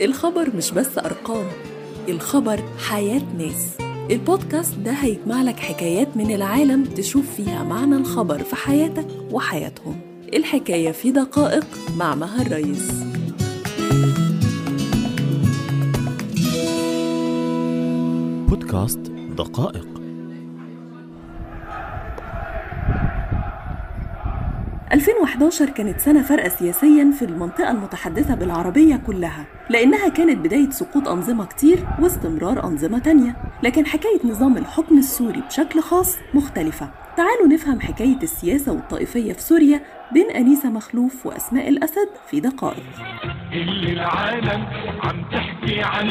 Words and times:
الخبر 0.00 0.56
مش 0.56 0.70
بس 0.70 0.98
أرقام 0.98 1.46
الخبر 2.08 2.60
حياة 2.88 3.22
ناس. 3.38 3.76
البودكاست 4.10 4.74
ده 4.78 4.90
هيجمع 4.90 5.42
لك 5.42 5.58
حكايات 5.60 6.16
من 6.16 6.34
العالم 6.34 6.84
تشوف 6.84 7.24
فيها 7.36 7.62
معنى 7.62 7.96
الخبر 7.96 8.38
في 8.38 8.56
حياتك 8.56 9.06
وحياتهم. 9.30 10.00
الحكاية 10.34 10.90
في 10.92 11.10
دقائق 11.10 11.66
مع 11.96 12.14
مها 12.14 12.42
الرئيس 12.42 12.90
بودكاست 18.48 18.98
دقائق. 19.36 19.91
2011 24.92 25.70
كانت 25.70 26.00
سنة 26.00 26.22
فارقة 26.22 26.48
سياسيا 26.48 27.12
في 27.18 27.24
المنطقة 27.24 27.70
المتحدثة 27.70 28.34
بالعربية 28.34 28.96
كلها. 29.06 29.44
لأنها 29.72 30.08
كانت 30.08 30.38
بداية 30.38 30.70
سقوط 30.70 31.08
أنظمة 31.08 31.44
كتير 31.46 31.86
واستمرار 32.00 32.64
أنظمة 32.64 32.98
تانية. 32.98 33.36
لكن 33.62 33.86
حكاية 33.86 34.20
نظام 34.24 34.56
الحكم 34.56 34.98
السوري 34.98 35.40
بشكل 35.40 35.80
خاص 35.80 36.16
مختلفة. 36.34 36.90
تعالوا 37.16 37.46
نفهم 37.46 37.80
حكاية 37.80 38.16
السياسة 38.22 38.72
والطائفية 38.72 39.32
في 39.32 39.40
سوريا 39.42 39.80
بين 40.12 40.30
أنيسة 40.30 40.70
مخلوف 40.70 41.26
وأسماء 41.26 41.68
الأسد 41.68 42.08
في 42.30 42.40
دقائق. 42.40 42.82
العالم 43.52 44.66
عم 45.02 45.24
تحكي 45.32 45.80
عن 45.82 46.08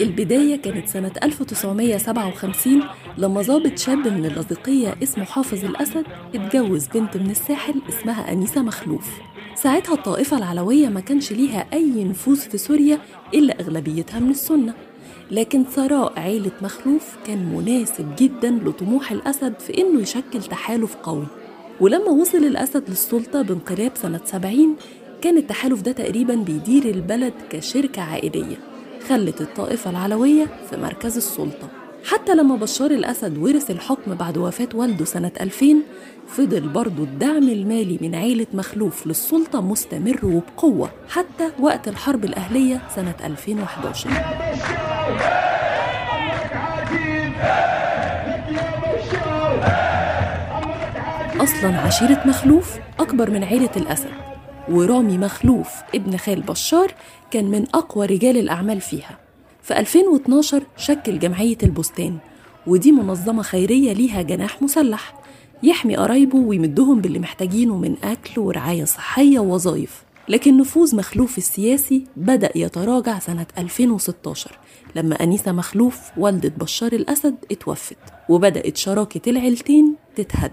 البداية 0.00 0.62
كانت 0.62 0.88
سنة 0.88 1.12
1957 1.22 2.82
لما 3.18 3.42
ضابط 3.42 3.78
شاب 3.78 4.08
من 4.08 4.24
اللاذقية 4.26 4.94
اسمه 5.02 5.24
حافظ 5.24 5.64
الأسد 5.64 6.04
اتجوز 6.34 6.86
بنت 6.88 7.16
من 7.16 7.30
الساحل 7.30 7.74
اسمها 7.88 8.32
أنيسة 8.32 8.62
مخلوف. 8.62 9.20
ساعتها 9.64 9.94
الطائفة 9.94 10.38
العلوية 10.38 10.88
ما 10.88 11.00
كانش 11.00 11.32
ليها 11.32 11.66
أي 11.72 12.04
نفوذ 12.04 12.36
في 12.36 12.58
سوريا 12.58 12.98
إلا 13.34 13.60
أغلبيتها 13.60 14.20
من 14.20 14.30
السنة. 14.30 14.74
لكن 15.30 15.64
ثراء 15.64 16.12
عيلة 16.20 16.50
مخلوف 16.62 17.16
كان 17.26 17.38
مناسب 17.54 18.16
جدا 18.18 18.50
لطموح 18.50 19.12
الأسد 19.12 19.54
في 19.58 19.78
إنه 19.78 20.00
يشكل 20.00 20.42
تحالف 20.42 20.96
قوي. 20.96 21.26
ولما 21.80 22.08
وصل 22.08 22.38
الأسد 22.38 22.82
للسلطة 22.88 23.42
بانقلاب 23.42 23.92
سنة 23.94 24.20
70 24.24 24.76
كان 25.22 25.36
التحالف 25.36 25.80
ده 25.82 25.92
تقريبا 25.92 26.34
بيدير 26.34 26.84
البلد 26.84 27.34
كشركة 27.50 28.02
عائلية 28.02 28.56
خلت 29.08 29.40
الطائفة 29.40 29.90
العلوية 29.90 30.46
في 30.70 30.76
مركز 30.76 31.16
السلطة. 31.16 31.83
حتى 32.04 32.34
لما 32.34 32.56
بشار 32.56 32.90
الأسد 32.90 33.38
ورث 33.38 33.70
الحكم 33.70 34.14
بعد 34.14 34.38
وفاة 34.38 34.68
والده 34.74 35.04
سنة 35.04 35.32
2000 35.40 35.66
فضل 36.28 36.60
برضه 36.68 37.02
الدعم 37.02 37.48
المالي 37.48 37.98
من 38.00 38.14
عيلة 38.14 38.46
مخلوف 38.54 39.06
للسلطة 39.06 39.60
مستمر 39.60 40.20
وبقوة 40.22 40.90
حتى 41.08 41.50
وقت 41.60 41.88
الحرب 41.88 42.24
الأهلية 42.24 42.82
سنة 42.96 43.14
2011 43.24 44.10
أصلا 51.40 51.80
عشيرة 51.80 52.22
مخلوف 52.26 52.76
أكبر 53.00 53.30
من 53.30 53.44
عيلة 53.44 53.70
الأسد 53.76 54.10
ورامي 54.68 55.18
مخلوف 55.18 55.68
ابن 55.94 56.16
خال 56.16 56.40
بشار 56.40 56.92
كان 57.30 57.44
من 57.44 57.64
أقوى 57.74 58.06
رجال 58.06 58.36
الأعمال 58.36 58.80
فيها. 58.80 59.23
في 59.64 59.78
2012 59.78 60.62
شكل 60.76 61.18
جمعية 61.18 61.58
البستان 61.62 62.18
ودي 62.66 62.92
منظمة 62.92 63.42
خيرية 63.42 63.92
ليها 63.92 64.22
جناح 64.22 64.62
مسلح 64.62 65.14
يحمي 65.62 65.96
قرايبه 65.96 66.38
ويمدهم 66.38 67.00
باللي 67.00 67.18
محتاجينه 67.18 67.76
من 67.76 67.96
أكل 68.04 68.40
ورعاية 68.40 68.84
صحية 68.84 69.38
ووظائف 69.38 70.04
لكن 70.28 70.56
نفوذ 70.56 70.96
مخلوف 70.96 71.38
السياسي 71.38 72.06
بدأ 72.16 72.50
يتراجع 72.54 73.18
سنة 73.18 73.46
2016 73.58 74.58
لما 74.94 75.22
أنيسة 75.22 75.52
مخلوف 75.52 76.00
والدة 76.16 76.52
بشار 76.56 76.92
الأسد 76.92 77.34
اتوفت 77.50 77.98
وبدأت 78.28 78.76
شراكة 78.76 79.30
العيلتين 79.30 79.94
تتهد. 80.16 80.52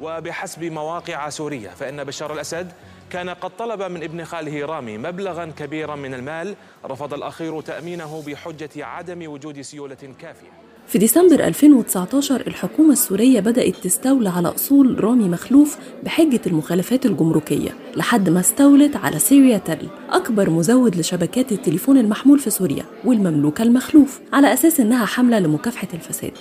وبحسب 0.00 0.64
مواقع 0.64 1.28
سورية 1.28 1.68
فإن 1.68 2.04
بشار 2.04 2.34
الأسد 2.34 2.72
كان 3.12 3.30
قد 3.30 3.50
طلب 3.58 3.82
من 3.82 4.02
ابن 4.02 4.24
خاله 4.24 4.66
رامي 4.66 4.98
مبلغا 4.98 5.52
كبيرا 5.58 5.96
من 5.96 6.14
المال 6.14 6.54
رفض 6.84 7.14
الأخير 7.14 7.60
تأمينه 7.60 8.22
بحجة 8.26 8.70
عدم 8.76 9.30
وجود 9.32 9.60
سيولة 9.60 9.96
كافية. 10.18 10.48
في 10.86 10.98
ديسمبر 10.98 11.46
2019 11.46 12.40
الحكومة 12.46 12.92
السورية 12.92 13.40
بدأت 13.40 13.76
تستولى 13.76 14.28
على 14.28 14.48
أصول 14.48 15.04
رامي 15.04 15.28
مخلوف 15.28 15.78
بحجة 16.02 16.40
المخالفات 16.46 17.06
الجمركية 17.06 17.70
لحد 17.96 18.28
ما 18.28 18.40
استولت 18.40 18.96
على 18.96 19.18
سيريا 19.18 19.58
تل 19.58 19.88
أكبر 20.10 20.50
مزود 20.50 20.96
لشبكات 20.96 21.52
التليفون 21.52 21.98
المحمول 21.98 22.38
في 22.38 22.50
سوريا 22.50 22.84
والمملوكة 23.04 23.62
المخلوف 23.62 24.20
على 24.32 24.52
أساس 24.52 24.80
إنها 24.80 25.06
حملة 25.06 25.38
لمكافحة 25.38 25.88
الفساد. 25.94 26.32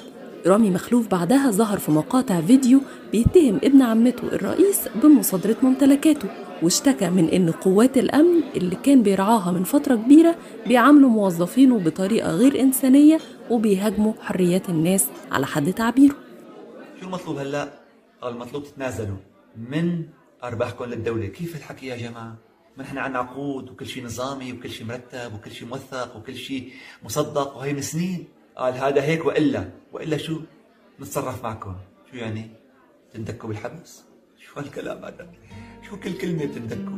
رامي 0.45 0.69
مخلوف 0.69 1.07
بعدها 1.07 1.51
ظهر 1.51 1.79
في 1.79 1.91
مقاطع 1.91 2.41
فيديو 2.41 2.81
بيتهم 3.11 3.59
ابن 3.63 3.81
عمته 3.81 4.23
الرئيس 4.23 4.79
بمصادرة 5.03 5.55
ممتلكاته. 5.61 6.50
واشتكى 6.61 7.09
من 7.09 7.29
إن 7.29 7.51
قوات 7.51 7.97
الأمن 7.97 8.43
اللي 8.55 8.75
كان 8.75 9.03
بيرعاها 9.03 9.51
من 9.51 9.63
فترة 9.63 9.95
كبيرة 9.95 10.35
بيعاملوا 10.67 11.09
موظفينه 11.09 11.79
بطريقة 11.79 12.31
غير 12.31 12.59
إنسانية 12.59 13.19
وبيهاجموا 13.49 14.13
حريات 14.21 14.69
الناس 14.69 15.07
على 15.31 15.45
حد 15.45 15.73
تعبيره 15.73 16.15
شو 16.99 17.05
المطلوب 17.05 17.37
هلا؟ 17.37 17.73
المطلوب 18.23 18.63
تتنازلوا 18.63 19.17
من 19.57 20.05
أرباحكم 20.43 20.85
للدولة، 20.85 21.25
كيف 21.25 21.55
الحكي 21.55 21.87
يا 21.87 21.97
جماعة؟ 21.97 22.35
ما 22.77 22.83
نحن 22.83 22.97
عندنا 22.97 23.19
عقود 23.19 23.69
وكل 23.69 23.85
شيء 23.85 24.05
نظامي 24.05 24.53
وكل 24.53 24.69
شيء 24.69 24.87
مرتب 24.87 25.33
وكل 25.35 25.51
شيء 25.51 25.67
موثق 25.67 26.17
وكل 26.17 26.35
شيء 26.35 26.71
مصدق 27.03 27.57
وهي 27.57 27.73
من 27.73 27.81
سنين 27.81 28.27
قال 28.57 28.73
هذا 28.73 29.01
هيك 29.01 29.25
وإلا 29.25 29.69
وإلا 29.93 30.17
شو؟ 30.17 30.39
نتصرف 30.99 31.43
معكم، 31.43 31.75
شو 32.11 32.17
يعني؟ 32.17 32.49
تندكوا 33.13 33.49
بالحبس؟ 33.49 34.03
شو 34.39 34.59
هالكلام 34.59 35.05
هذا؟ 35.05 35.27
شو 35.91 35.97
كل 35.97 36.13
كلمة 36.13 36.45
تندكوا؟ 36.45 36.97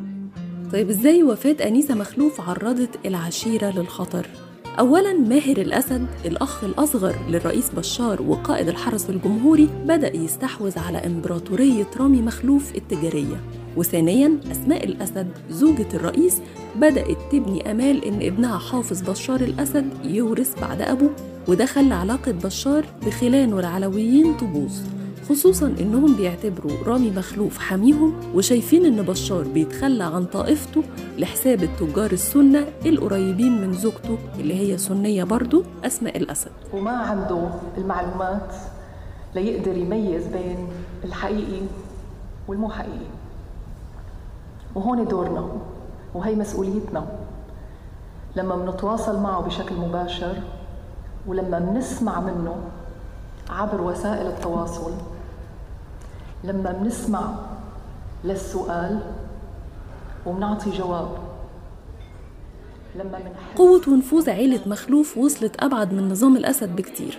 طيب 0.72 0.90
إزاي 0.90 1.24
وفاة 1.24 1.56
أنيسة 1.68 1.96
مخلوف 1.96 2.42
عرضت 2.42 2.90
العشيرة 3.06 3.70
للخطر؟ 3.70 4.28
أولا 4.80 5.14
ماهر 5.14 5.58
الأسد 5.58 6.08
الأخ 6.26 6.64
الأصغر 6.64 7.16
للرئيس 7.30 7.70
بشار 7.70 8.22
وقائد 8.22 8.68
الحرس 8.68 9.10
الجمهوري 9.10 9.70
بدأ 9.86 10.16
يستحوذ 10.16 10.80
على 10.80 10.98
إمبراطورية 10.98 11.88
رامي 12.00 12.22
مخلوف 12.22 12.76
التجارية 12.76 13.42
وثانيا 13.78 14.40
أسماء 14.52 14.86
الأسد 14.86 15.28
زوجة 15.50 15.88
الرئيس 15.94 16.42
بدأت 16.76 17.18
تبني 17.32 17.72
أمال 17.72 18.06
إن 18.06 18.22
ابنها 18.22 18.58
حافظ 18.58 19.02
بشار 19.02 19.42
الأسد 19.42 19.86
يورث 20.04 20.62
بعد 20.62 20.82
أبوه 20.82 21.16
وده 21.48 21.66
خلى 21.66 21.94
علاقة 21.94 22.32
بشار 22.32 22.86
بخلانه 23.06 23.60
العلويين 23.60 24.38
تبوظ 24.38 24.80
خصوصا 25.30 25.68
إنهم 25.80 26.16
بيعتبروا 26.16 26.72
رامي 26.86 27.12
مخلوف 27.12 27.60
حميهم 27.60 28.14
وشايفين 28.36 28.86
إن 28.86 29.02
بشار 29.02 29.44
بيتخلى 29.44 30.04
عن 30.04 30.26
طائفته 30.26 30.84
لحساب 31.18 31.64
التجار 31.64 32.12
السنة 32.12 32.66
القريبين 32.86 33.62
من 33.62 33.74
زوجته 33.74 34.18
اللي 34.40 34.54
هي 34.54 34.78
سنية 34.78 35.24
برضه 35.24 35.64
أسماء 35.86 36.18
الأسد. 36.18 36.52
وما 36.74 36.92
عنده 36.92 37.50
المعلومات 37.78 38.54
ليقدر 39.36 39.78
يميز 39.78 40.28
بين 40.28 40.68
الحقيقي 41.04 41.62
والمو 42.48 42.70
حقيقي 42.70 43.06
وهون 44.76 45.08
دورنا 45.08 45.48
وهي 46.14 46.36
مسؤوليتنا. 46.36 47.08
لما 48.36 48.56
بنتواصل 48.56 49.22
معه 49.22 49.42
بشكل 49.42 49.76
مباشر 49.76 50.36
ولما 51.28 51.60
بنسمع 51.60 52.20
منه 52.20 52.56
عبر 53.50 53.82
وسائل 53.82 54.28
التواصل 54.28 54.92
لما 56.44 56.72
بنسمع 56.72 57.36
للسؤال 58.24 59.00
وبنعطي 60.26 60.70
جواب. 60.70 61.08
لما 62.96 63.20
قوة 63.56 63.82
ونفوذ 63.88 64.30
عيلة 64.30 64.60
مخلوف 64.66 65.18
وصلت 65.18 65.64
أبعد 65.64 65.94
من 65.94 66.10
نظام 66.10 66.38
الأسد 66.38 66.76
بكتير 66.76 67.18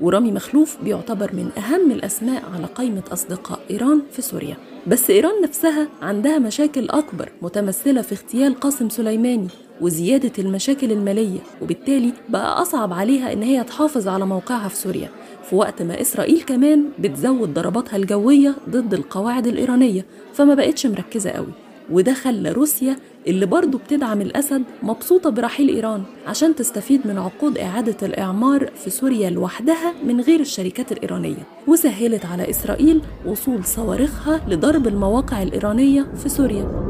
ورامي 0.00 0.32
مخلوف 0.32 0.82
بيعتبر 0.82 1.30
من 1.32 1.50
أهم 1.58 1.90
الأسماء 1.90 2.42
على 2.54 2.66
قائمة 2.66 3.02
أصدقاء 3.12 3.58
إيران 3.70 4.02
في 4.12 4.22
سوريا. 4.22 4.56
بس 4.86 5.10
إيران 5.10 5.42
نفسها 5.42 5.88
عندها 6.02 6.38
مشاكل 6.38 6.90
أكبر 6.90 7.32
متمثلة 7.42 8.02
في 8.02 8.12
اغتيال 8.12 8.60
قاسم 8.60 8.88
سليماني 8.88 9.48
وزيادة 9.80 10.32
المشاكل 10.38 10.92
المالية 10.92 11.38
وبالتالي 11.62 12.12
بقى 12.28 12.62
أصعب 12.62 12.92
عليها 12.92 13.32
إن 13.32 13.42
هي 13.42 13.64
تحافظ 13.64 14.08
على 14.08 14.26
موقعها 14.26 14.68
في 14.68 14.76
سوريا. 14.76 15.08
في 15.50 15.56
وقت 15.56 15.82
ما 15.82 16.00
إسرائيل 16.00 16.42
كمان 16.42 16.84
بتزود 16.98 17.54
ضرباتها 17.54 17.96
الجوية 17.96 18.54
ضد 18.70 18.94
القواعد 18.94 19.46
الإيرانية 19.46 20.06
فما 20.34 20.54
بقتش 20.54 20.86
مركزة 20.86 21.30
قوي. 21.30 21.52
وده 21.90 22.14
خلى 22.14 22.52
روسيا 22.52 22.96
اللي 23.26 23.46
برضه 23.46 23.78
بتدعم 23.78 24.20
الأسد 24.20 24.62
مبسوطة 24.82 25.30
برحيل 25.30 25.68
إيران 25.68 26.02
عشان 26.26 26.54
تستفيد 26.54 27.00
من 27.06 27.18
عقود 27.18 27.58
إعادة 27.58 28.06
الإعمار 28.06 28.70
في 28.84 28.90
سوريا 28.90 29.30
لوحدها 29.30 29.92
من 30.06 30.20
غير 30.20 30.40
الشركات 30.40 30.92
الإيرانية. 30.92 31.46
وسهلت 31.66 32.26
على 32.26 32.50
إسرائيل 32.50 33.00
وصول 33.26 33.64
صواريخها 33.64 34.40
لضرب 34.48 34.86
المواقع 34.86 35.42
الإيرانية 35.42 36.06
في 36.22 36.28
سوريا. 36.28 36.85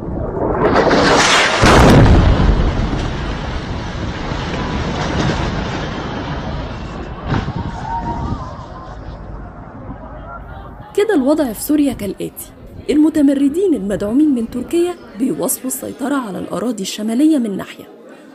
الوضع 11.16 11.52
في 11.52 11.62
سوريا 11.62 11.92
كالآتي. 11.92 12.46
المتمردين 12.90 13.74
المدعومين 13.74 14.34
من 14.34 14.50
تركيا 14.50 14.94
بيواصلوا 15.18 15.66
السيطرة 15.66 16.14
على 16.14 16.38
الأراضي 16.38 16.82
الشمالية 16.82 17.38
من 17.38 17.56
ناحية 17.56 17.84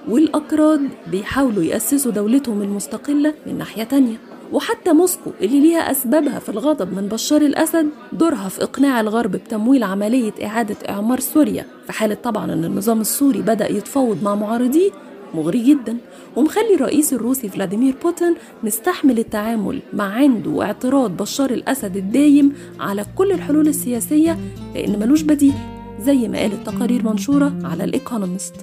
والأكراد 0.09 0.89
بيحاولوا 1.07 1.63
يأسسوا 1.63 2.11
دولتهم 2.11 2.61
المستقلة 2.61 3.33
من 3.47 3.57
ناحية 3.57 3.83
تانية. 3.83 4.17
وحتى 4.53 4.93
موسكو 4.93 5.31
اللي 5.41 5.59
ليها 5.59 5.91
أسبابها 5.91 6.39
في 6.39 6.49
الغضب 6.49 6.93
من 6.93 7.07
بشار 7.07 7.41
الأسد 7.41 7.89
دورها 8.13 8.49
في 8.49 8.63
إقناع 8.63 9.01
الغرب 9.01 9.31
بتمويل 9.31 9.83
عملية 9.83 10.33
إعادة 10.43 10.75
إعمار 10.89 11.19
سوريا. 11.19 11.65
في 11.85 11.93
حالة 11.93 12.15
طبعا 12.15 12.53
أن 12.53 12.65
النظام 12.65 13.01
السوري 13.01 13.41
بدأ 13.41 13.71
يتفاوض 13.71 14.23
مع 14.23 14.35
معارضيه 14.35 14.91
مغري 15.35 15.63
جدا 15.63 15.97
ومخلي 16.35 16.75
الرئيس 16.75 17.13
الروسي 17.13 17.49
فلاديمير 17.49 17.95
بوتين 18.03 18.35
مستحمل 18.63 19.19
التعامل 19.19 19.79
مع 19.93 20.03
عنده 20.03 20.49
واعتراض 20.49 21.17
بشار 21.17 21.51
الأسد 21.51 21.97
الدايم 21.97 22.53
على 22.79 23.05
كل 23.15 23.31
الحلول 23.31 23.67
السياسية 23.67 24.37
لأن 24.75 24.99
ملوش 24.99 25.21
بديل 25.21 25.53
زي 26.01 26.27
ما 26.27 26.37
قالت 26.37 26.65
تقارير 26.69 27.03
منشورة 27.05 27.53
على 27.63 27.83
الإيكونومست 27.83 28.55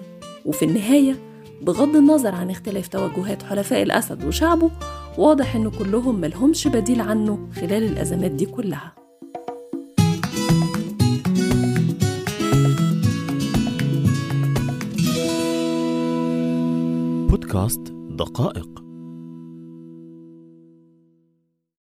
وفي 0.44 0.64
النهاية 0.64 1.16
بغض 1.62 1.96
النظر 1.96 2.34
عن 2.34 2.50
اختلاف 2.50 2.88
توجهات 2.88 3.42
حلفاء 3.42 3.82
الأسد 3.82 4.24
وشعبه 4.24 4.70
واضح 5.18 5.56
إن 5.56 5.70
كلهم 5.70 6.20
ملهمش 6.20 6.68
بديل 6.68 7.00
عنه 7.00 7.48
خلال 7.60 7.82
الأزمات 7.82 8.30
دي 8.30 8.46
كلها. 8.46 9.07
بودكاست 17.48 17.92
دقائق. 18.18 18.87